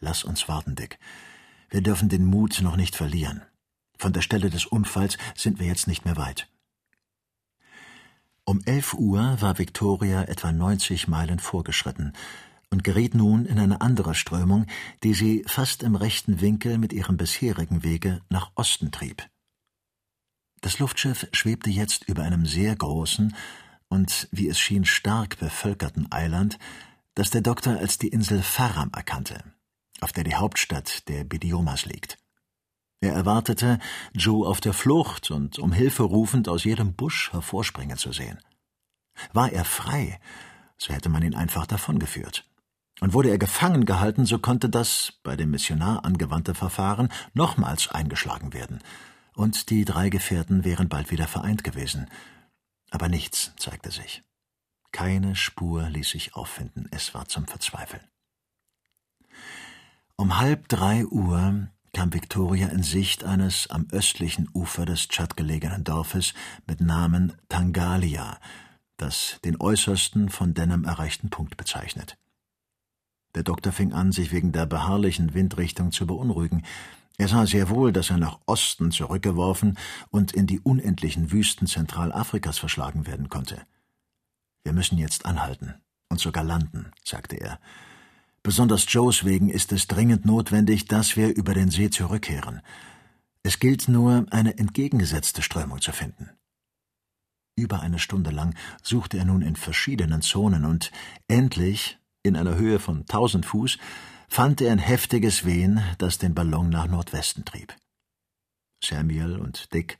Lass 0.00 0.24
uns 0.24 0.48
warten, 0.48 0.74
Dick. 0.74 0.98
Wir 1.70 1.82
dürfen 1.82 2.08
den 2.08 2.24
Mut 2.24 2.60
noch 2.62 2.76
nicht 2.76 2.96
verlieren. 2.96 3.42
Von 3.98 4.12
der 4.12 4.22
Stelle 4.22 4.50
des 4.50 4.66
Unfalls 4.66 5.16
sind 5.34 5.58
wir 5.58 5.66
jetzt 5.66 5.88
nicht 5.88 6.04
mehr 6.04 6.16
weit. 6.16 6.48
Um 8.44 8.60
elf 8.64 8.94
Uhr 8.94 9.40
war 9.40 9.58
Victoria 9.58 10.22
etwa 10.22 10.52
90 10.52 11.08
Meilen 11.08 11.40
vorgeschritten 11.40 12.12
und 12.70 12.84
geriet 12.84 13.14
nun 13.14 13.44
in 13.44 13.58
eine 13.58 13.80
andere 13.80 14.14
Strömung, 14.14 14.66
die 15.02 15.14
sie 15.14 15.44
fast 15.46 15.82
im 15.82 15.96
rechten 15.96 16.40
Winkel 16.40 16.78
mit 16.78 16.92
ihrem 16.92 17.16
bisherigen 17.16 17.82
Wege 17.82 18.20
nach 18.28 18.52
Osten 18.54 18.92
trieb. 18.92 19.28
Das 20.60 20.78
Luftschiff 20.78 21.26
schwebte 21.32 21.70
jetzt 21.70 22.08
über 22.08 22.22
einem 22.22 22.46
sehr 22.46 22.74
großen 22.74 23.34
und, 23.88 24.28
wie 24.30 24.48
es 24.48 24.58
schien, 24.58 24.84
stark 24.84 25.38
bevölkerten 25.38 26.10
Eiland, 26.12 26.58
das 27.14 27.30
der 27.30 27.40
Doktor 27.40 27.78
als 27.78 27.98
die 27.98 28.08
Insel 28.08 28.42
Faram 28.42 28.90
erkannte, 28.94 29.42
auf 30.00 30.12
der 30.12 30.24
die 30.24 30.34
Hauptstadt 30.34 31.08
der 31.08 31.24
Bidiomas 31.24 31.86
liegt. 31.86 32.18
Er 33.00 33.12
erwartete, 33.12 33.78
Joe 34.12 34.46
auf 34.46 34.60
der 34.60 34.72
Flucht 34.72 35.30
und 35.30 35.58
um 35.58 35.72
Hilfe 35.72 36.02
rufend 36.02 36.48
aus 36.48 36.64
jedem 36.64 36.94
Busch 36.94 37.32
hervorspringen 37.32 37.98
zu 37.98 38.12
sehen. 38.12 38.38
War 39.32 39.52
er 39.52 39.64
frei, 39.64 40.18
so 40.78 40.92
hätte 40.92 41.08
man 41.08 41.22
ihn 41.22 41.34
einfach 41.34 41.66
davongeführt. 41.66 42.48
Und 43.00 43.12
wurde 43.12 43.28
er 43.28 43.38
gefangen 43.38 43.84
gehalten, 43.84 44.24
so 44.24 44.38
konnte 44.38 44.70
das, 44.70 45.12
bei 45.22 45.36
dem 45.36 45.50
Missionar 45.50 46.04
angewandte 46.06 46.54
Verfahren, 46.54 47.10
nochmals 47.34 47.88
eingeschlagen 47.88 48.54
werden, 48.54 48.82
und 49.34 49.68
die 49.68 49.84
drei 49.84 50.08
Gefährten 50.08 50.64
wären 50.64 50.88
bald 50.88 51.10
wieder 51.10 51.28
vereint 51.28 51.62
gewesen. 51.62 52.08
Aber 52.90 53.10
nichts 53.10 53.52
zeigte 53.58 53.90
sich. 53.90 54.22
Keine 54.92 55.36
Spur 55.36 55.90
ließ 55.90 56.08
sich 56.08 56.34
auffinden, 56.34 56.88
es 56.90 57.12
war 57.12 57.28
zum 57.28 57.46
Verzweifeln. 57.46 58.02
Um 60.18 60.38
halb 60.38 60.68
drei 60.68 61.04
Uhr 61.04 61.68
kam 61.92 62.14
Victoria 62.14 62.68
in 62.68 62.82
Sicht 62.82 63.24
eines 63.24 63.68
am 63.68 63.86
östlichen 63.92 64.48
Ufer 64.54 64.86
des 64.86 65.08
Tschad 65.08 65.36
gelegenen 65.36 65.84
Dorfes 65.84 66.32
mit 66.66 66.80
Namen 66.80 67.34
Tangalia, 67.50 68.38
das 68.96 69.38
den 69.44 69.60
äußersten 69.60 70.30
von 70.30 70.54
Denham 70.54 70.84
erreichten 70.84 71.28
Punkt 71.28 71.58
bezeichnet. 71.58 72.16
Der 73.34 73.42
Doktor 73.42 73.72
fing 73.72 73.92
an, 73.92 74.10
sich 74.10 74.32
wegen 74.32 74.52
der 74.52 74.64
beharrlichen 74.64 75.34
Windrichtung 75.34 75.92
zu 75.92 76.06
beunruhigen. 76.06 76.64
Er 77.18 77.28
sah 77.28 77.44
sehr 77.44 77.68
wohl, 77.68 77.92
dass 77.92 78.08
er 78.08 78.16
nach 78.16 78.38
Osten 78.46 78.92
zurückgeworfen 78.92 79.76
und 80.08 80.32
in 80.32 80.46
die 80.46 80.60
unendlichen 80.60 81.30
Wüsten 81.30 81.66
Zentralafrikas 81.66 82.56
verschlagen 82.56 83.06
werden 83.06 83.28
konnte. 83.28 83.66
Wir 84.64 84.72
müssen 84.72 84.96
jetzt 84.96 85.26
anhalten 85.26 85.74
und 86.08 86.20
sogar 86.20 86.42
landen, 86.42 86.90
sagte 87.04 87.36
er. 87.36 87.58
Besonders 88.46 88.86
Joes 88.88 89.24
wegen 89.24 89.48
ist 89.48 89.72
es 89.72 89.88
dringend 89.88 90.24
notwendig, 90.24 90.84
dass 90.86 91.16
wir 91.16 91.34
über 91.34 91.52
den 91.52 91.68
See 91.68 91.90
zurückkehren. 91.90 92.60
Es 93.42 93.58
gilt 93.58 93.88
nur, 93.88 94.24
eine 94.30 94.56
entgegengesetzte 94.56 95.42
Strömung 95.42 95.80
zu 95.80 95.90
finden. 95.90 96.30
Über 97.56 97.80
eine 97.80 97.98
Stunde 97.98 98.30
lang 98.30 98.54
suchte 98.84 99.18
er 99.18 99.24
nun 99.24 99.42
in 99.42 99.56
verschiedenen 99.56 100.22
Zonen 100.22 100.64
und 100.64 100.92
endlich 101.26 101.98
in 102.22 102.36
einer 102.36 102.54
Höhe 102.54 102.78
von 102.78 103.04
tausend 103.06 103.46
Fuß, 103.46 103.78
fand 104.28 104.60
er 104.60 104.70
ein 104.70 104.78
heftiges 104.78 105.44
Wehen, 105.44 105.82
das 105.98 106.18
den 106.18 106.32
Ballon 106.32 106.68
nach 106.68 106.86
Nordwesten 106.86 107.44
trieb. 107.44 107.74
Samuel 108.80 109.40
und 109.40 109.74
Dick 109.74 109.98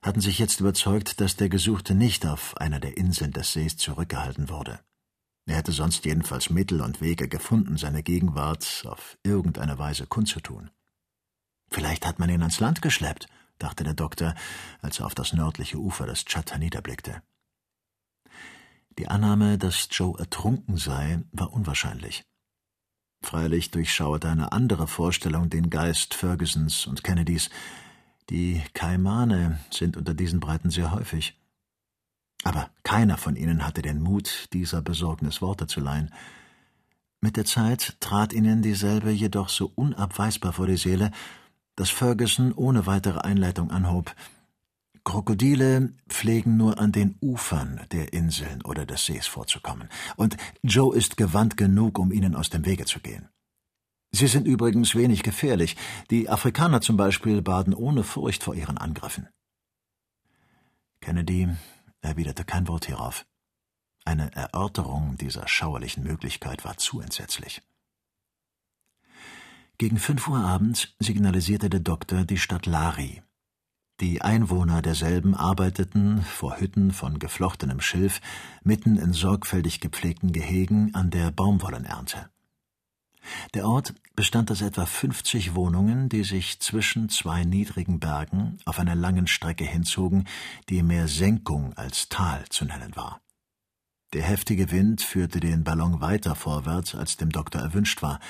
hatten 0.00 0.22
sich 0.22 0.38
jetzt 0.38 0.60
überzeugt, 0.60 1.20
dass 1.20 1.36
der 1.36 1.50
Gesuchte 1.50 1.94
nicht 1.94 2.24
auf 2.24 2.56
einer 2.56 2.80
der 2.80 2.96
Inseln 2.96 3.32
des 3.32 3.52
Sees 3.52 3.76
zurückgehalten 3.76 4.48
wurde. 4.48 4.80
Er 5.46 5.56
hätte 5.56 5.72
sonst 5.72 6.04
jedenfalls 6.04 6.50
Mittel 6.50 6.80
und 6.80 7.00
Wege 7.00 7.28
gefunden, 7.28 7.76
seine 7.76 8.02
Gegenwart 8.02 8.84
auf 8.86 9.18
irgendeine 9.22 9.78
Weise 9.78 10.06
kundzutun. 10.06 10.70
Vielleicht 11.70 12.06
hat 12.06 12.18
man 12.18 12.30
ihn 12.30 12.40
ans 12.40 12.60
Land 12.60 12.82
geschleppt, 12.82 13.26
dachte 13.58 13.84
der 13.84 13.94
Doktor, 13.94 14.34
als 14.80 15.00
er 15.00 15.06
auf 15.06 15.14
das 15.14 15.32
nördliche 15.32 15.78
Ufer 15.78 16.06
des 16.06 16.24
Tschad 16.24 16.58
niederblickte. 16.58 17.22
Die 18.98 19.08
Annahme, 19.08 19.58
dass 19.58 19.88
Joe 19.90 20.18
ertrunken 20.18 20.76
sei, 20.76 21.22
war 21.32 21.52
unwahrscheinlich. 21.52 22.24
Freilich 23.22 23.70
durchschauerte 23.70 24.28
eine 24.28 24.52
andere 24.52 24.86
Vorstellung 24.86 25.50
den 25.50 25.70
Geist 25.70 26.14
Fergusons 26.14 26.86
und 26.86 27.02
Kennedys. 27.02 27.50
Die 28.30 28.62
Kaimane 28.74 29.58
sind 29.70 29.96
unter 29.96 30.14
diesen 30.14 30.40
Breiten 30.40 30.70
sehr 30.70 30.92
häufig. 30.92 31.36
Aber 32.44 32.70
keiner 32.82 33.16
von 33.16 33.36
ihnen 33.36 33.66
hatte 33.66 33.82
den 33.82 34.00
Mut, 34.00 34.48
dieser 34.52 34.82
Besorgnis 34.82 35.42
Worte 35.42 35.66
zu 35.66 35.80
leihen. 35.80 36.12
Mit 37.20 37.36
der 37.36 37.46
Zeit 37.46 37.96
trat 38.00 38.32
ihnen 38.32 38.62
dieselbe 38.62 39.10
jedoch 39.10 39.48
so 39.48 39.72
unabweisbar 39.74 40.52
vor 40.52 40.66
die 40.66 40.76
Seele, 40.76 41.10
dass 41.74 41.90
Ferguson 41.90 42.52
ohne 42.52 42.86
weitere 42.86 43.20
Einleitung 43.20 43.70
anhob, 43.70 44.14
Krokodile 45.04 45.92
pflegen 46.08 46.56
nur 46.56 46.78
an 46.78 46.90
den 46.90 47.16
Ufern 47.20 47.80
der 47.92 48.14
Inseln 48.14 48.62
oder 48.62 48.86
des 48.86 49.04
Sees 49.04 49.26
vorzukommen, 49.26 49.90
und 50.16 50.36
Joe 50.62 50.96
ist 50.96 51.18
gewandt 51.18 51.58
genug, 51.58 51.98
um 51.98 52.10
ihnen 52.10 52.34
aus 52.34 52.48
dem 52.48 52.64
Wege 52.64 52.86
zu 52.86 53.00
gehen. 53.00 53.28
Sie 54.12 54.28
sind 54.28 54.46
übrigens 54.46 54.94
wenig 54.94 55.22
gefährlich. 55.22 55.76
Die 56.10 56.30
Afrikaner 56.30 56.80
zum 56.80 56.96
Beispiel 56.96 57.42
baden 57.42 57.74
ohne 57.74 58.02
Furcht 58.02 58.44
vor 58.44 58.54
ihren 58.54 58.78
Angriffen. 58.78 59.28
Kennedy 61.00 61.48
erwiderte 62.04 62.44
kein 62.44 62.68
Wort 62.68 62.86
hierauf. 62.86 63.26
Eine 64.04 64.32
Erörterung 64.34 65.16
dieser 65.16 65.48
schauerlichen 65.48 66.04
Möglichkeit 66.04 66.64
war 66.64 66.76
zu 66.76 67.00
entsetzlich. 67.00 67.62
Gegen 69.78 69.98
fünf 69.98 70.28
Uhr 70.28 70.38
abends 70.38 70.94
signalisierte 70.98 71.68
der 71.68 71.80
Doktor 71.80 72.24
die 72.24 72.38
Stadt 72.38 72.66
Lari, 72.66 73.22
die 74.00 74.22
Einwohner 74.22 74.82
derselben 74.82 75.36
arbeiteten 75.36 76.22
vor 76.22 76.58
Hütten 76.58 76.90
von 76.90 77.20
geflochtenem 77.20 77.80
Schilf 77.80 78.20
mitten 78.64 78.96
in 78.96 79.12
sorgfältig 79.12 79.78
gepflegten 79.78 80.32
Gehegen 80.32 80.92
an 80.96 81.10
der 81.10 81.30
Baumwollenernte. 81.30 82.28
Der 83.54 83.66
Ort 83.68 83.94
bestand 84.14 84.50
aus 84.50 84.62
etwa 84.62 84.86
50 84.86 85.54
Wohnungen, 85.54 86.08
die 86.08 86.24
sich 86.24 86.60
zwischen 86.60 87.08
zwei 87.08 87.44
niedrigen 87.44 88.00
Bergen 88.00 88.58
auf 88.64 88.78
einer 88.78 88.94
langen 88.94 89.26
Strecke 89.26 89.64
hinzogen, 89.64 90.26
die 90.68 90.82
mehr 90.82 91.08
Senkung 91.08 91.74
als 91.74 92.08
Tal 92.08 92.44
zu 92.48 92.64
nennen 92.64 92.94
war. 92.96 93.20
Der 94.12 94.22
heftige 94.22 94.70
Wind 94.70 95.02
führte 95.02 95.40
den 95.40 95.64
Ballon 95.64 96.00
weiter 96.00 96.34
vorwärts, 96.34 96.94
als 96.94 97.16
dem 97.16 97.30
Doktor 97.30 97.60
erwünscht 97.60 98.02
war, 98.02 98.20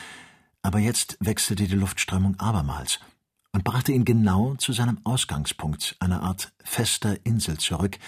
aber 0.63 0.79
jetzt 0.79 1.19
wechselte 1.21 1.67
die 1.67 1.77
Luftströmung 1.77 2.39
abermals– 2.41 3.01
und 3.55 3.63
brachte 3.63 3.93
ihn 3.93 4.05
genau 4.05 4.57
zu 4.57 4.73
seinem 4.73 4.99
Ausgangspunkt, 5.05 5.95
einer 6.01 6.23
Art 6.23 6.53
fester 6.65 7.25
Insel 7.25 7.57
zurück, 7.57 7.99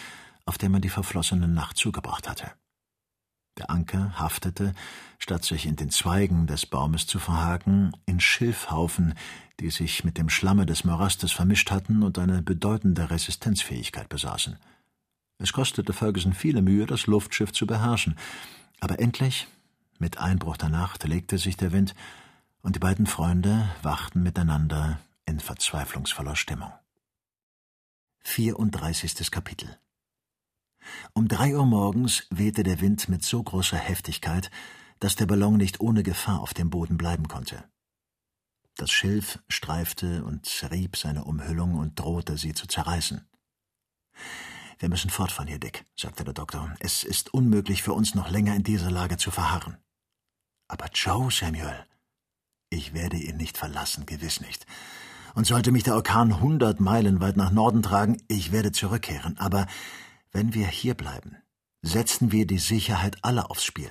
auf 0.45 0.59
der 0.59 0.69
man 0.69 0.83
die 0.83 0.89
verflossene 0.89 1.47
Nacht 1.47 1.77
zugebracht 1.77 2.29
hatte. 2.29 2.51
Der 3.59 3.71
Anker 3.71 4.19
haftete, 4.19 4.75
statt 5.19 5.45
sich 5.45 5.65
in 5.67 5.77
den 5.77 5.91
Zweigen 5.91 6.47
des 6.47 6.67
Baumes 6.67 7.07
zu 7.07 7.19
verhaken, 7.19 7.97
in 8.05 8.21
Schilfhaufen, 8.21 9.15
die 9.61 9.71
sich 9.71 10.05
mit 10.05 10.19
dem 10.19 10.29
Schlamme 10.29 10.67
des 10.67 10.85
Morastes 10.85 11.33
vermischt 11.33 11.71
hatten 11.71 12.03
und 12.03 12.19
eine 12.19 12.43
bedeutende 12.43 13.11
Resistenzfähigkeit 13.11 14.09
besaßen. 14.09 14.59
Es 15.39 15.53
kostete 15.53 15.93
Ferguson 15.93 16.35
viele 16.35 16.63
Mühe, 16.63 16.87
das 16.87 17.07
Luftschiff 17.07 17.53
zu 17.53 17.67
beherrschen, 17.67 18.17
aber 18.81 18.99
endlich, 19.01 19.47
mit 19.99 20.19
Einbruch 20.19 20.59
der 20.59 20.69
Nacht, 20.69 21.05
legte 21.05 21.39
sich 21.39 21.57
der 21.57 21.73
Wind, 21.73 21.95
und 22.61 22.75
die 22.77 22.81
beiden 22.81 23.07
Freunde 23.07 23.71
wachten 23.83 24.23
miteinander 24.23 24.99
in 25.25 25.41
verzweiflungsvoller 25.41 26.37
Stimmung. 26.37 26.73
34. 28.25 29.31
Kapitel 29.31 29.79
Um 31.17 31.29
drei 31.29 31.57
Uhr 31.57 31.65
morgens 31.65 32.27
wehte 32.29 32.63
der 32.63 32.83
Wind 32.83 33.09
mit 33.09 33.25
so 33.25 33.43
großer 33.43 33.79
Heftigkeit, 33.79 34.51
dass 35.01 35.17
der 35.17 35.25
Ballon 35.25 35.57
nicht 35.57 35.81
ohne 35.81 36.03
Gefahr 36.03 36.41
auf 36.43 36.53
dem 36.53 36.69
Boden 36.69 36.99
bleiben 36.99 37.27
konnte. 37.27 37.65
Das 38.77 38.91
Schilf 38.91 39.39
streifte 39.49 40.23
und 40.25 40.45
zerrieb 40.45 40.95
seine 40.95 41.25
Umhüllung 41.25 41.77
und 41.77 41.99
drohte, 41.99 42.37
sie 42.37 42.53
zu 42.53 42.67
zerreißen. 42.67 43.27
Wir 44.79 44.91
müssen 44.91 45.09
fort 45.09 45.33
von 45.33 45.47
hier, 45.47 45.59
Dick, 45.59 45.87
sagte 45.97 46.23
der 46.23 46.35
Doktor. 46.35 46.75
Es 46.81 47.03
ist 47.03 47.33
unmöglich 47.33 47.83
für 47.83 47.95
uns 47.95 48.15
noch 48.15 48.29
länger 48.31 48.55
in 48.55 48.63
dieser 48.63 48.91
Lage 48.91 49.17
zu 49.17 49.31
verharren. 49.31 49.79
Aber 50.69 50.91
Joe, 50.93 51.31
Samuel, 51.31 51.87
ich 52.69 52.93
werde 52.93 53.17
ihn 53.17 53.39
nicht 53.39 53.57
verlassen, 53.57 54.05
gewiss 54.05 54.43
nicht. 54.43 54.67
Und 55.35 55.47
sollte 55.47 55.73
mich 55.73 55.83
der 55.83 55.95
Orkan 55.95 56.43
hundert 56.43 56.79
Meilen 56.79 57.23
weit 57.23 57.39
nach 57.39 57.53
Norden 57.53 57.83
tragen, 57.83 58.23
ich 58.29 58.53
werde 58.53 58.71
zurückkehren. 58.71 59.39
Aber 59.39 59.67
wenn 60.37 60.53
wir 60.53 60.67
hier 60.67 60.93
bleiben, 60.93 61.39
setzen 61.81 62.31
wir 62.31 62.47
die 62.47 62.59
Sicherheit 62.59 63.25
aller 63.25 63.51
aufs 63.51 63.65
Spiel. 63.65 63.91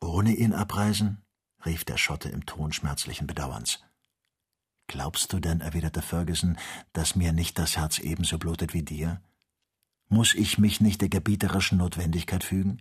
Ohne 0.00 0.34
ihn 0.34 0.54
abreisen? 0.54 1.22
rief 1.66 1.84
der 1.84 1.98
Schotte 1.98 2.30
im 2.30 2.46
Ton 2.46 2.72
schmerzlichen 2.72 3.26
Bedauerns. 3.26 3.84
Glaubst 4.86 5.34
du 5.34 5.38
denn, 5.38 5.60
erwiderte 5.60 6.00
Ferguson, 6.00 6.56
dass 6.94 7.14
mir 7.14 7.34
nicht 7.34 7.58
das 7.58 7.76
Herz 7.76 7.98
ebenso 7.98 8.38
blutet 8.38 8.72
wie 8.72 8.84
dir? 8.84 9.20
Muss 10.08 10.32
ich 10.32 10.56
mich 10.56 10.80
nicht 10.80 11.02
der 11.02 11.10
gebieterischen 11.10 11.76
Notwendigkeit 11.76 12.42
fügen? 12.42 12.80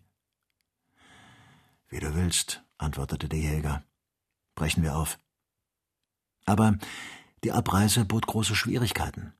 Wie 1.89 1.99
du 1.99 2.15
willst, 2.15 2.63
antwortete 2.77 3.27
der 3.27 3.39
Jäger. 3.39 3.83
brechen 4.55 4.83
wir 4.83 4.95
auf. 4.95 5.19
Aber 6.45 6.77
die 7.43 7.51
Abreise 7.51 8.05
bot 8.05 8.25
große 8.25 8.55
Schwierigkeiten. 8.55 9.33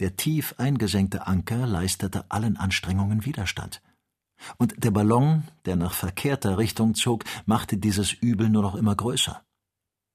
Der 0.00 0.16
tief 0.16 0.54
eingesenkte 0.58 1.26
Anker 1.26 1.66
leistete 1.66 2.30
allen 2.30 2.56
Anstrengungen 2.56 3.24
Widerstand. 3.24 3.82
Und 4.56 4.84
der 4.84 4.92
Ballon, 4.92 5.44
der 5.64 5.74
nach 5.74 5.92
verkehrter 5.92 6.58
Richtung 6.58 6.94
zog, 6.94 7.24
machte 7.46 7.76
dieses 7.76 8.12
Übel 8.12 8.48
nur 8.48 8.62
noch 8.62 8.76
immer 8.76 8.94
größer. 8.94 9.42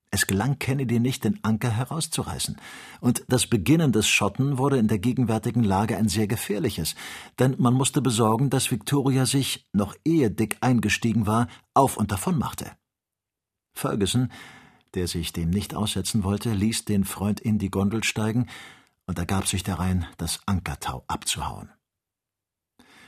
Es 0.10 0.28
gelang 0.28 0.60
Kennedy 0.60 1.00
nicht, 1.00 1.24
den 1.24 1.44
Anker 1.44 1.72
herauszureißen. 1.72 2.58
Und 3.02 3.26
das 3.28 3.48
Beginnen 3.48 3.92
des 3.92 4.08
Schotten 4.08 4.60
wurde 4.60 4.78
in 4.78 4.88
der 4.88 5.00
gegenwärtigen 5.00 5.64
Lage 5.64 5.98
ein 5.98 6.08
sehr 6.08 6.28
gefährliches, 6.28 6.96
denn 7.40 7.56
man 7.58 7.74
musste 7.74 8.02
besorgen, 8.02 8.52
dass 8.52 8.70
Victoria 8.70 9.26
sich, 9.26 9.68
noch 9.74 9.96
ehe 10.06 10.30
Dick 10.30 10.58
eingestiegen 10.62 11.26
war, 11.26 11.48
auf 11.74 11.98
und 11.98 12.12
davon 12.12 12.38
machte. 12.38 12.72
Ferguson, 13.76 14.32
der 14.94 15.08
sich 15.08 15.34
dem 15.34 15.50
nicht 15.50 15.74
aussetzen 15.74 16.24
wollte, 16.24 16.54
ließ 16.54 16.86
den 16.86 17.06
Freund 17.06 17.40
in 17.40 17.58
die 17.58 17.72
Gondel 17.72 18.04
steigen 18.04 18.48
und 19.14 19.20
ergab 19.20 19.48
sich 19.48 19.62
darein, 19.62 20.08
das 20.18 20.40
Ankertau 20.48 21.04
abzuhauen. 21.08 21.70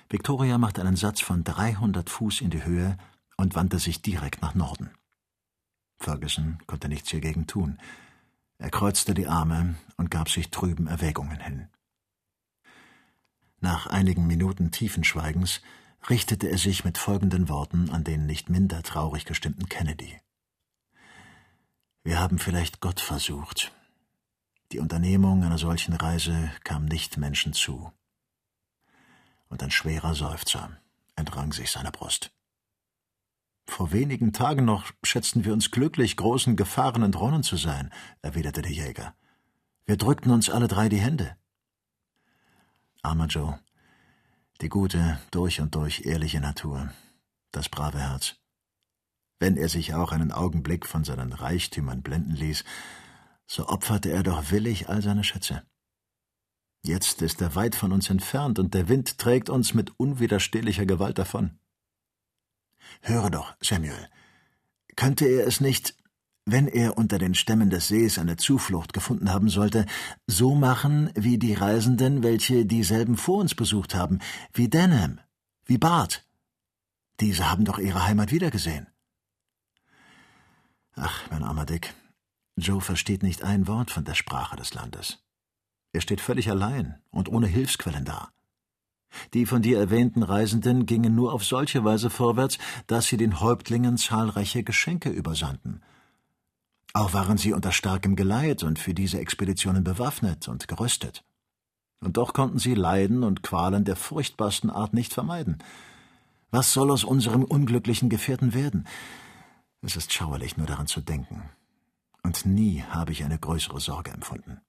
Victoria 0.07 0.59
machte 0.59 0.81
einen 0.81 0.97
Satz 0.97 1.19
von 1.19 1.43
300 1.43 2.11
Fuß 2.11 2.41
in 2.41 2.51
die 2.51 2.63
Höhe 2.63 2.95
und 3.37 3.55
wandte 3.55 3.79
sich 3.79 4.03
direkt 4.03 4.43
nach 4.43 4.53
Norden. 4.53 4.91
Ferguson 5.97 6.59
konnte 6.67 6.89
nichts 6.89 7.09
hiergegen 7.09 7.47
tun. 7.47 7.79
Er 8.59 8.69
kreuzte 8.69 9.15
die 9.15 9.25
Arme 9.25 9.77
und 9.97 10.11
gab 10.11 10.29
sich 10.29 10.51
trüben 10.51 10.85
Erwägungen 10.85 11.39
hin. 11.39 11.69
Nach 13.59 13.87
einigen 13.87 14.27
Minuten 14.27 14.69
tiefen 14.69 15.03
Schweigens 15.03 15.63
richtete 16.07 16.47
er 16.49 16.59
sich 16.59 16.85
mit 16.85 16.99
folgenden 16.99 17.49
Worten 17.49 17.89
an 17.89 18.03
den 18.03 18.27
nicht 18.27 18.47
minder 18.47 18.83
traurig 18.83 19.25
gestimmten 19.25 19.69
Kennedy. 19.69 20.19
Wir 22.03 22.19
haben 22.19 22.37
vielleicht 22.37 22.79
Gott 22.79 22.99
versucht. 22.99 23.73
Die 24.75 24.81
Unternehmung 24.81 25.41
einer 25.45 25.57
solchen 25.57 25.93
Reise 25.93 26.51
kam 26.65 26.83
nicht 26.83 27.15
Menschen 27.15 27.53
zu 27.53 27.93
und 29.47 29.63
ein 29.63 29.71
schwerer 29.71 30.13
Seufzer 30.13 30.69
entrang 31.15 31.53
sich 31.53 31.71
seiner 31.71 31.91
Brust. 31.91 32.33
Vor 33.67 33.93
wenigen 33.93 34.33
Tagen 34.33 34.65
noch 34.65 34.91
schätzten 35.01 35.45
wir 35.45 35.53
uns 35.53 35.71
glücklich, 35.71 36.17
großen 36.17 36.57
Gefahren 36.57 37.03
entronnen 37.03 37.41
zu 37.41 37.55
sein, 37.55 37.89
erwiderte 38.21 38.61
der 38.61 38.73
Jäger. 38.73 39.15
Wir 39.85 39.95
drückten 39.95 40.33
uns 40.33 40.49
alle 40.49 40.67
drei 40.67 40.89
die 40.89 40.99
Hände. 40.99 41.37
Armer 43.01 43.27
Joe, 43.27 43.57
die 44.59 44.67
gute, 44.67 45.21
durch 45.31 45.61
und 45.61 45.73
durch 45.73 46.01
ehrliche 46.05 46.41
Natur, 46.41 46.91
das 47.53 47.69
brave 47.69 47.99
Herz. 47.99 48.35
Wenn 49.39 49.55
er 49.55 49.69
sich 49.69 49.93
auch 49.93 50.11
einen 50.11 50.33
Augenblick 50.33 50.85
von 50.85 51.05
seinen 51.05 51.31
Reichtümern 51.31 52.01
blenden 52.01 52.35
ließ, 52.35 52.65
so 53.47 53.67
opferte 53.67 54.11
er 54.11 54.23
doch 54.23 54.51
willig 54.51 54.89
all 54.89 55.01
seine 55.01 55.23
Schätze. 55.23 55.63
Jetzt 56.83 57.21
ist 57.21 57.41
er 57.41 57.55
weit 57.55 57.75
von 57.75 57.91
uns 57.91 58.09
entfernt 58.09 58.59
und 58.59 58.73
der 58.73 58.87
Wind 58.87 59.17
trägt 59.17 59.49
uns 59.49 59.73
mit 59.73 59.99
unwiderstehlicher 59.99 60.85
Gewalt 60.85 61.17
davon. 61.17 61.57
Höre 63.01 63.31
doch, 63.31 63.55
Samuel, 63.59 64.07
könnte 64.95 65.25
er 65.25 65.47
es 65.47 65.59
nicht, 65.59 65.95
wenn 66.45 66.67
er 66.67 66.97
unter 66.97 67.17
den 67.17 67.33
Stämmen 67.33 67.71
des 67.71 67.87
Sees 67.87 68.19
eine 68.19 68.37
Zuflucht 68.37 68.93
gefunden 68.93 69.31
haben 69.31 69.49
sollte, 69.49 69.87
so 70.27 70.53
machen 70.53 71.09
wie 71.15 71.39
die 71.39 71.55
Reisenden, 71.55 72.21
welche 72.21 72.65
dieselben 72.65 73.17
vor 73.17 73.39
uns 73.39 73.55
besucht 73.55 73.95
haben, 73.95 74.19
wie 74.53 74.69
Denham, 74.69 75.19
wie 75.65 75.79
Bart. 75.79 76.23
Diese 77.19 77.49
haben 77.49 77.65
doch 77.65 77.79
ihre 77.79 78.05
Heimat 78.05 78.31
wiedergesehen. 78.31 78.87
Ach, 80.93 81.29
mein 81.31 81.43
armer 81.43 81.65
Dick, 81.65 81.93
Joe 82.57 82.79
versteht 82.79 83.21
nicht 83.21 83.43
ein 83.43 83.67
Wort 83.67 83.91
von 83.91 84.05
der 84.05 84.13
Sprache 84.13 84.55
des 84.55 84.73
Landes. 84.73 85.19
Er 85.91 86.01
steht 86.01 86.21
völlig 86.21 86.49
allein 86.49 87.01
und 87.11 87.29
ohne 87.29 87.47
Hilfsquellen 87.47 88.05
da. 88.05 88.29
Die 89.33 89.45
von 89.45 89.61
dir 89.61 89.77
erwähnten 89.79 90.23
Reisenden 90.23 90.85
gingen 90.85 91.15
nur 91.15 91.33
auf 91.33 91.43
solche 91.43 91.83
Weise 91.83 92.09
vorwärts, 92.09 92.57
dass 92.87 93.07
sie 93.07 93.17
den 93.17 93.39
Häuptlingen 93.39 93.97
zahlreiche 93.97 94.63
Geschenke 94.63 95.09
übersandten. 95.09 95.81
Auch 96.93 97.13
waren 97.13 97.37
sie 97.37 97.53
unter 97.53 97.71
starkem 97.71 98.15
Geleit 98.15 98.63
und 98.63 98.79
für 98.79 98.93
diese 98.93 99.19
Expeditionen 99.19 99.83
bewaffnet 99.83 100.47
und 100.47 100.67
gerüstet. 100.67 101.25
Und 102.01 102.17
doch 102.17 102.33
konnten 102.33 102.59
sie 102.59 102.73
Leiden 102.73 103.23
und 103.23 103.43
Qualen 103.43 103.83
der 103.83 103.95
furchtbarsten 103.95 104.69
Art 104.69 104.93
nicht 104.93 105.13
vermeiden. 105.13 105.57
Was 106.51 106.71
soll 106.71 106.91
aus 106.91 107.03
unserem 107.03 107.43
unglücklichen 107.43 108.09
Gefährten 108.09 108.53
werden? 108.53 108.87
Es 109.81 109.95
ist 109.95 110.13
schauerlich, 110.13 110.55
nur 110.55 110.67
daran 110.67 110.87
zu 110.87 111.01
denken. 111.01 111.49
Und 112.35 112.53
nie 112.53 112.83
habe 112.83 113.11
ich 113.11 113.23
eine 113.23 113.39
größere 113.39 113.79
Sorge 113.79 114.11
empfunden. 114.11 114.59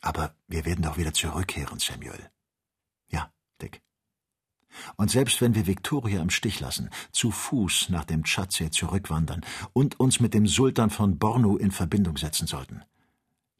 Aber 0.00 0.34
wir 0.48 0.64
werden 0.64 0.82
doch 0.82 0.96
wieder 0.96 1.12
zurückkehren, 1.12 1.78
Samuel. 1.78 2.30
Ja, 3.08 3.32
Dick. 3.60 3.82
Und 4.96 5.10
selbst 5.10 5.40
wenn 5.40 5.54
wir 5.54 5.66
Victoria 5.66 6.20
im 6.20 6.30
Stich 6.30 6.58
lassen, 6.58 6.90
zu 7.12 7.30
Fuß 7.30 7.90
nach 7.90 8.04
dem 8.04 8.24
Tschadsee 8.24 8.70
zurückwandern 8.70 9.44
und 9.72 10.00
uns 10.00 10.18
mit 10.18 10.34
dem 10.34 10.46
Sultan 10.46 10.90
von 10.90 11.18
Bornu 11.18 11.56
in 11.56 11.70
Verbindung 11.70 12.16
setzen 12.16 12.46
sollten, 12.46 12.82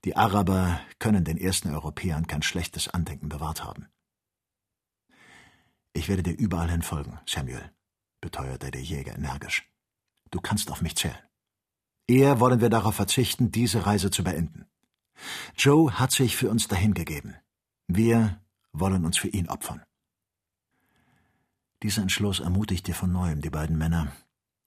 die 0.04 0.16
Araber 0.16 0.80
können 0.98 1.24
den 1.24 1.38
ersten 1.38 1.72
Europäern 1.72 2.26
kein 2.26 2.42
schlechtes 2.42 2.88
Andenken 2.88 3.28
bewahrt 3.28 3.62
haben. 3.62 3.86
Ich 5.92 6.08
werde 6.08 6.24
dir 6.24 6.36
überall 6.36 6.70
hin 6.70 6.82
folgen, 6.82 7.20
Samuel, 7.26 7.70
beteuerte 8.20 8.70
der 8.70 8.82
Jäger 8.82 9.14
energisch. 9.14 9.70
Du 10.30 10.40
kannst 10.40 10.70
auf 10.70 10.80
mich 10.80 10.96
zählen. 10.96 11.18
Eher 12.06 12.40
wollen 12.40 12.60
wir 12.60 12.70
darauf 12.70 12.96
verzichten, 12.96 13.52
diese 13.52 13.86
Reise 13.86 14.10
zu 14.10 14.24
beenden. 14.24 14.66
Joe 15.56 15.92
hat 15.92 16.12
sich 16.12 16.36
für 16.36 16.50
uns 16.50 16.68
dahingegeben. 16.68 17.36
Wir 17.86 18.40
wollen 18.72 19.04
uns 19.04 19.18
für 19.18 19.28
ihn 19.28 19.48
opfern. 19.48 19.82
Dieser 21.82 22.02
Entschluss 22.02 22.40
ermutigte 22.40 22.94
von 22.94 23.12
neuem 23.12 23.40
die 23.40 23.50
beiden 23.50 23.76
Männer. 23.76 24.12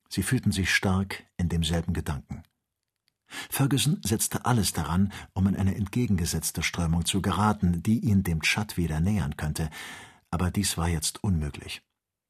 Sie 0.10 0.24
fühlten 0.24 0.52
sich 0.52 0.74
stark 0.74 1.24
in 1.38 1.50
demselben 1.50 1.94
Gedanken. 1.94 2.44
Ferguson 3.50 4.00
setzte 4.04 4.46
alles 4.46 4.74
daran, 4.74 5.12
um 5.34 5.48
in 5.48 5.56
eine 5.56 5.76
entgegengesetzte 5.76 6.62
Strömung 6.62 7.06
zu 7.06 7.22
geraten, 7.22 7.82
die 7.84 8.00
ihn 8.00 8.24
dem 8.24 8.42
Tschad 8.42 8.78
wieder 8.78 9.00
nähern 9.00 9.36
könnte, 9.36 9.70
aber 10.30 10.52
dies 10.52 10.78
war 10.78 10.88
jetzt 10.88 11.24
unmöglich. 11.24 11.82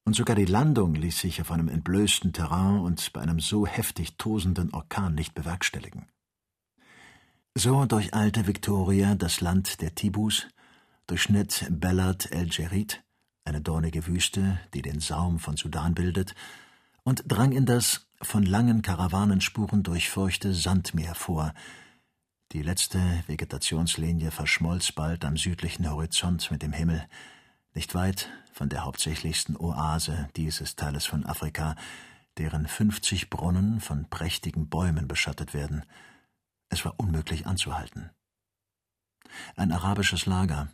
Und 0.05 0.15
sogar 0.15 0.35
die 0.35 0.45
Landung 0.45 0.93
ließ 0.93 1.19
sich 1.19 1.41
auf 1.41 1.51
einem 1.51 1.67
entblößten 1.67 2.31
Terrain 2.31 2.79
und 2.79 3.11
bei 3.11 3.21
einem 3.21 3.39
so 3.39 3.65
heftig 3.65 4.17
tosenden 4.17 4.71
Orkan 4.71 5.15
nicht 5.15 5.33
bewerkstelligen. 5.33 6.07
So 7.55 7.85
durcheilte 7.85 8.45
Victoria 8.45 9.15
das 9.15 9.41
Land 9.41 9.81
der 9.81 9.95
Tibus, 9.95 10.47
durchschnitt 11.07 11.65
Bellad 11.71 12.31
el 12.31 12.49
Jerid, 12.51 13.03
eine 13.45 13.61
dornige 13.61 14.05
Wüste, 14.05 14.59
die 14.75 14.83
den 14.83 14.99
Saum 14.99 15.39
von 15.39 15.57
Sudan 15.57 15.95
bildet, 15.95 16.35
und 17.03 17.23
drang 17.27 17.51
in 17.51 17.65
das 17.65 18.07
von 18.21 18.43
langen 18.43 18.81
Karawanenspuren 18.83 19.83
durchfurchte 19.83 20.53
Sandmeer 20.53 21.15
vor. 21.15 21.53
Die 22.51 22.61
letzte 22.61 22.99
Vegetationslinie 23.27 24.31
verschmolz 24.31 24.91
bald 24.91 25.25
am 25.25 25.37
südlichen 25.37 25.89
Horizont 25.89 26.51
mit 26.51 26.61
dem 26.61 26.73
Himmel, 26.73 27.07
nicht 27.75 27.93
weit 27.93 28.29
von 28.53 28.69
der 28.69 28.85
hauptsächlichsten 28.85 29.55
Oase 29.57 30.29
dieses 30.35 30.75
Teiles 30.75 31.05
von 31.05 31.25
Afrika, 31.25 31.75
deren 32.37 32.67
fünfzig 32.67 33.29
Brunnen 33.29 33.79
von 33.79 34.09
prächtigen 34.09 34.69
Bäumen 34.69 35.07
beschattet 35.07 35.53
werden– 35.53 35.83
es 36.69 36.83
war 36.85 36.95
unmöglich 36.97 37.47
anzuhalten. 37.47 38.09
Ein 39.55 39.71
arabisches 39.71 40.25
Lager, 40.25 40.69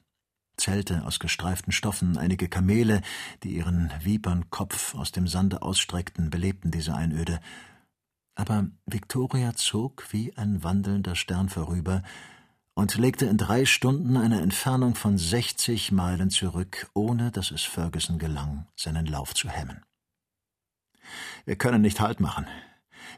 Zelte 0.57 1.05
aus 1.05 1.19
gestreiften 1.19 1.71
Stoffen, 1.71 2.17
einige 2.17 2.47
Kamele, 2.47 3.01
die 3.43 3.55
ihren 3.55 3.91
Vipernkopf 4.01 4.95
aus 4.95 5.11
dem 5.11 5.27
Sande 5.27 5.61
ausstreckten, 5.61 6.29
belebten 6.29 6.71
diese 6.71 6.93
Einöde. 6.93 7.39
Aber 8.35 8.67
Victoria 8.85 9.53
zog 9.55 10.11
wie 10.11 10.35
ein 10.37 10.63
wandelnder 10.63 11.15
Stern 11.15 11.49
vorüber 11.49 12.03
und 12.81 12.95
legte 12.95 13.27
in 13.27 13.37
drei 13.37 13.65
Stunden 13.65 14.17
eine 14.17 14.41
Entfernung 14.41 14.95
von 14.95 15.19
sechzig 15.19 15.91
Meilen 15.91 16.31
zurück, 16.31 16.89
ohne 16.95 17.29
dass 17.29 17.51
es 17.51 17.61
Ferguson 17.61 18.17
gelang, 18.17 18.65
seinen 18.75 19.05
Lauf 19.05 19.35
zu 19.35 19.49
hemmen. 19.49 19.85
Wir 21.45 21.57
können 21.57 21.83
nicht 21.83 21.99
Halt 21.99 22.19
machen. 22.19 22.47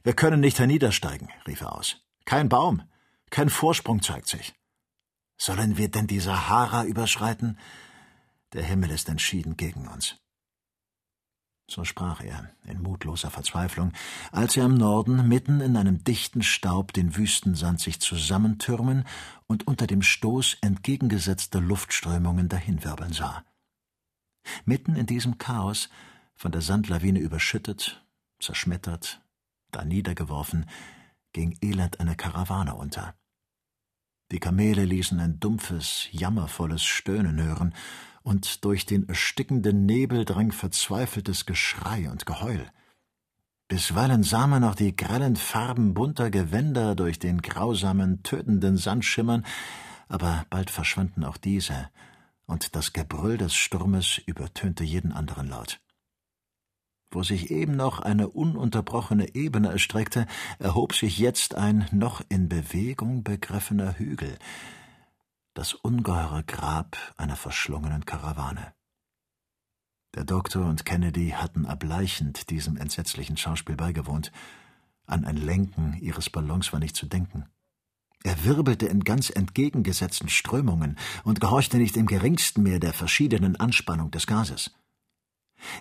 Wir 0.04 0.16
können 0.16 0.42
nicht 0.42 0.60
herniedersteigen, 0.60 1.30
rief 1.48 1.62
er 1.62 1.78
aus. 1.78 2.02
Kein 2.26 2.50
Baum, 2.50 2.84
kein 3.30 3.50
Vorsprung 3.50 4.02
zeigt 4.02 4.28
sich. 4.28 4.54
Sollen 5.38 5.78
wir 5.78 5.90
denn 5.90 6.08
die 6.08 6.20
Sahara 6.20 6.84
überschreiten? 6.84 7.58
Der 8.52 8.64
Himmel 8.64 8.92
ist 8.92 9.08
entschieden 9.08 9.56
gegen 9.56 9.88
uns. 9.88 10.18
So 11.70 11.86
sprach 11.86 12.22
er, 12.22 12.52
in 12.66 12.82
mutloser 12.82 13.32
Verzweiflung, 13.32 13.94
als 14.32 14.58
er 14.58 14.66
im 14.66 14.76
Norden 14.76 15.28
mitten 15.28 15.62
in 15.62 15.78
einem 15.78 16.04
dichten 16.04 16.44
Staub 16.44 16.92
den 16.94 17.16
Wüstensand 17.16 17.80
sich 17.80 18.02
zusammentürmen 18.02 19.06
und 19.48 19.66
unter 19.66 19.88
dem 19.88 20.02
Stoß 20.02 20.58
entgegengesetzter 20.62 21.62
Luftströmungen 21.62 22.50
dahinwirbeln 22.50 23.14
sah. 23.14 23.46
Mitten 24.66 24.96
in 24.96 25.06
diesem 25.06 25.38
Chaos, 25.38 25.90
von 26.36 26.52
der 26.52 26.62
Sandlawine 26.62 27.20
überschüttet, 27.20 28.04
zerschmettert, 28.40 29.22
da 29.72 29.86
niedergeworfen, 29.86 30.70
ging 31.32 31.58
elend 31.62 32.00
eine 32.00 32.16
Karawane 32.16 32.76
unter. 32.76 33.16
Die 34.32 34.40
Kamele 34.40 34.84
ließen 34.84 35.20
ein 35.20 35.40
dumpfes, 35.40 36.08
jammervolles 36.12 36.84
Stöhnen 36.84 37.42
hören, 37.42 37.74
und 38.24 38.66
durch 38.66 38.86
den 38.86 39.08
erstickenden 39.08 39.86
Nebel 39.86 40.26
drang 40.26 40.52
verzweifeltes 40.52 41.46
Geschrei 41.46 42.10
und 42.10 42.26
Geheul. 42.26 42.66
Bisweilen 43.68 44.24
sah 44.24 44.48
man 44.48 44.62
noch 44.62 44.76
die 44.76 44.96
grellen 44.96 45.36
Farben 45.36 45.94
bunter 45.94 46.30
Gewänder 46.30 46.96
durch 46.96 47.20
den 47.20 47.42
grausamen, 47.42 48.24
tötenden 48.24 48.78
Sand 48.78 49.06
schimmern, 49.06 49.46
aber 50.08 50.46
bald 50.50 50.70
verschwanden 50.70 51.24
auch 51.24 51.38
diese, 51.38 51.90
und 52.46 52.76
das 52.76 52.94
Gebrüll 52.94 53.38
des 53.38 53.56
Sturmes 53.56 54.20
übertönte 54.26 54.84
jeden 54.84 55.12
anderen 55.12 55.48
Laut. 55.48 55.80
Wo 57.10 57.24
sich 57.24 57.52
eben 57.52 57.76
noch 57.76 58.00
eine 58.00 58.30
ununterbrochene 58.30 59.36
Ebene 59.36 59.70
erstreckte, 59.70 60.28
erhob 60.60 60.94
sich 60.94 61.18
jetzt 61.18 61.56
ein 61.56 61.88
noch 61.92 62.22
in 62.30 62.50
Bewegung 62.50 63.24
begriffener 63.24 63.98
Hügel, 63.98 64.38
das 65.54 65.74
ungeheure 65.74 66.44
Grab 66.44 66.98
einer 67.18 67.36
verschlungenen 67.36 68.06
Karawane. 68.06 68.74
Der 70.16 70.24
Doktor 70.24 70.66
und 70.66 70.86
Kennedy 70.86 71.30
hatten 71.30 71.66
erbleichend 71.66 72.50
diesem 72.50 72.78
entsetzlichen 72.78 73.38
Schauspiel 73.38 73.76
beigewohnt. 73.76 74.32
An 75.06 75.26
ein 75.26 75.38
Lenken 75.38 75.98
ihres 76.00 76.30
Ballons 76.30 76.72
war 76.72 76.80
nicht 76.80 76.96
zu 76.96 77.08
denken. 77.08 77.48
Er 78.24 78.46
wirbelte 78.46 78.86
in 78.86 79.04
ganz 79.04 79.30
entgegengesetzten 79.30 80.30
Strömungen 80.30 80.98
und 81.24 81.42
gehorchte 81.42 81.78
nicht 81.78 81.98
im 81.98 82.06
geringsten 82.06 82.64
mehr 82.64 82.80
der 82.80 82.94
verschiedenen 82.94 83.58
Anspannung 83.58 84.12
des 84.12 84.28
Gases. 84.28 84.72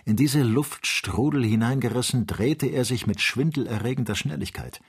In 0.05 0.15
diese 0.15 0.43
Luftstrudel 0.43 1.45
hineingerissen, 1.45 2.27
drehte 2.27 2.67
er 2.67 2.85
sich 2.85 3.07
mit 3.07 3.21
schwindelerregender 3.21 4.15
Schnelligkeit. 4.15 4.81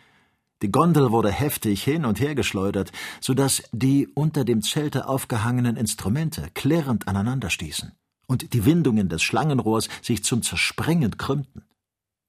Die 0.63 0.71
Gondel 0.71 1.11
wurde 1.11 1.31
heftig 1.31 1.83
hin 1.83 2.05
und 2.05 2.21
her 2.21 2.35
geschleudert, 2.35 2.93
so 3.21 3.35
dass 3.35 3.63
die 3.73 4.09
unter 4.15 4.45
dem 4.45 4.63
Zelte 4.63 5.09
aufgehangenen 5.09 5.77
Instrumente 5.77 6.49
klirrend 6.55 7.09
aneinanderstießen 7.09 7.93
und 8.27 8.53
die 8.53 8.65
Windungen 8.65 9.09
des 9.09 9.23
Schlangenrohrs 9.23 9.89
sich 10.03 10.25
zum 10.25 10.43
Zersprengen 10.43 11.17
krümmten. 11.17 11.65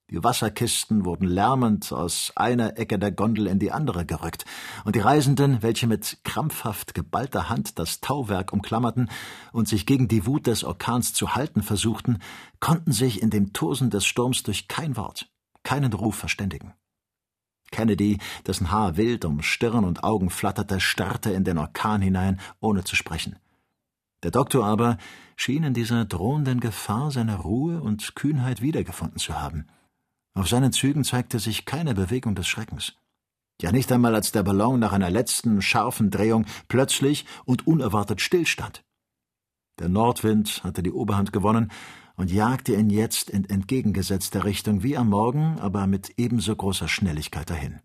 Die 0.08 0.22
Wasserkisten 0.22 1.04
wurden 1.04 1.26
lärmend 1.26 1.92
aus 1.92 2.32
einer 2.36 2.78
Ecke 2.78 2.96
der 2.96 3.10
Gondel 3.10 3.48
in 3.48 3.58
die 3.58 3.72
andere 3.72 4.06
gerückt, 4.06 4.44
und 4.84 4.94
die 4.94 5.00
Reisenden, 5.00 5.62
welche 5.62 5.88
mit 5.88 6.18
krampfhaft 6.22 6.94
geballter 6.94 7.48
Hand 7.48 7.80
das 7.80 8.00
Tauwerk 8.00 8.52
umklammerten 8.52 9.10
und 9.52 9.66
sich 9.66 9.84
gegen 9.84 10.06
die 10.06 10.24
Wut 10.24 10.46
des 10.46 10.62
Orkans 10.62 11.12
zu 11.12 11.34
halten 11.34 11.62
versuchten, 11.62 12.18
konnten 12.60 12.92
sich 12.92 13.20
in 13.20 13.30
dem 13.30 13.52
Tosen 13.52 13.90
des 13.90 14.06
Sturms 14.06 14.44
durch 14.44 14.68
kein 14.68 14.96
Wort, 14.96 15.28
keinen 15.64 15.92
Ruf 15.92 16.14
verständigen. 16.14 16.72
Kennedy, 17.76 18.18
dessen 18.46 18.70
Haar 18.70 18.96
wild 18.96 19.26
um 19.26 19.42
Stirn 19.42 19.84
und 19.84 20.02
Augen 20.02 20.30
flatterte, 20.30 20.80
starrte 20.80 21.30
in 21.32 21.44
den 21.44 21.58
Orkan 21.58 22.00
hinein, 22.00 22.40
ohne 22.58 22.84
zu 22.84 22.96
sprechen. 22.96 23.36
Der 24.22 24.30
Doktor 24.30 24.64
aber 24.64 24.96
schien 25.36 25.62
in 25.62 25.74
dieser 25.74 26.06
drohenden 26.06 26.60
Gefahr 26.60 27.10
seine 27.10 27.36
Ruhe 27.36 27.82
und 27.82 28.16
Kühnheit 28.16 28.62
wiedergefunden 28.62 29.18
zu 29.18 29.38
haben. 29.38 29.66
Auf 30.32 30.48
seinen 30.48 30.72
Zügen 30.72 31.04
zeigte 31.04 31.38
sich 31.38 31.66
keine 31.66 31.94
Bewegung 31.94 32.34
des 32.34 32.48
Schreckens. 32.48 32.94
Ja 33.60 33.72
nicht 33.72 33.92
einmal 33.92 34.14
als 34.14 34.32
der 34.32 34.42
Ballon 34.42 34.80
nach 34.80 34.92
einer 34.92 35.10
letzten 35.10 35.60
scharfen 35.60 36.10
Drehung 36.10 36.46
plötzlich 36.68 37.26
und 37.44 37.66
unerwartet 37.66 38.22
stillstand. 38.22 38.84
Der 39.78 39.90
Nordwind 39.90 40.64
hatte 40.64 40.82
die 40.82 40.92
Oberhand 40.92 41.30
gewonnen 41.30 41.70
und 42.16 42.32
jagte 42.32 42.74
ihn 42.74 42.90
jetzt 42.90 43.30
in 43.30 43.48
entgegengesetzter 43.48 44.44
Richtung 44.44 44.82
wie 44.82 44.96
am 44.96 45.10
Morgen, 45.10 45.58
aber 45.60 45.86
mit 45.86 46.14
ebenso 46.16 46.54
großer 46.56 46.88
Schnelligkeit 46.88 47.50
dahin. 47.50 47.80